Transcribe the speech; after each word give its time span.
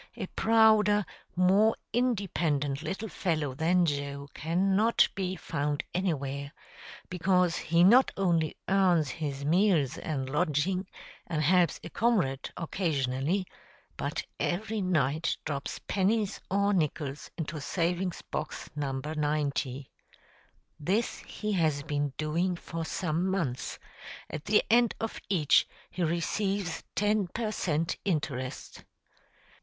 A 0.15 0.25
prouder, 0.25 1.05
more 1.35 1.75
independent 1.93 2.81
little 2.81 3.07
fellow 3.07 3.53
than 3.53 3.85
Joe 3.85 4.29
can 4.33 4.75
not 4.75 5.07
be 5.13 5.35
found 5.35 5.83
anywhere, 5.93 6.51
because 7.07 7.55
he 7.57 7.83
not 7.83 8.09
only 8.17 8.57
earns 8.67 9.09
his 9.11 9.45
meals 9.45 9.99
and 9.99 10.27
lodging, 10.27 10.87
and 11.27 11.43
helps 11.43 11.79
a 11.83 11.91
comrade 11.91 12.49
occasionally, 12.57 13.45
but 13.95 14.25
every 14.39 14.81
night 14.81 15.37
drops 15.45 15.77
pennies 15.87 16.41
or 16.49 16.73
nickels 16.73 17.29
into 17.37 17.61
savings 17.61 18.23
box 18.23 18.71
No. 18.75 18.93
90. 19.03 19.87
This 20.79 21.19
he 21.19 21.51
has 21.51 21.83
been 21.83 22.11
doing 22.17 22.55
for 22.55 22.83
some 22.85 23.29
months; 23.29 23.77
at 24.31 24.45
the 24.45 24.63
end 24.71 24.95
of 24.99 25.21
each 25.29 25.67
he 25.91 26.01
receives 26.01 26.81
ten 26.95 27.27
per 27.27 27.51
cent. 27.51 27.97
interest. 28.03 28.83